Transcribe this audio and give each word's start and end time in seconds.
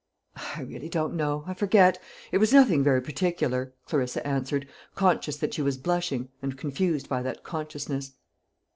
"I 0.55 0.61
really 0.63 0.89
don't 0.89 1.13
know 1.13 1.43
I 1.45 1.53
forget 1.53 2.01
it 2.31 2.39
was 2.39 2.51
nothing 2.51 2.83
very 2.83 3.03
particular," 3.03 3.75
Clarissa 3.85 4.25
answered, 4.25 4.67
conscious 4.95 5.37
that 5.37 5.53
she 5.53 5.61
was 5.61 5.77
blushing, 5.77 6.29
and 6.41 6.57
confused 6.57 7.07
by 7.07 7.21
that 7.21 7.43
consciousness. 7.43 8.13